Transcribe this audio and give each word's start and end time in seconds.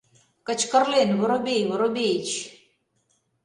—кычкырлен 0.47 1.09
Воробей 1.19 1.61
Воробеич. 1.69 2.29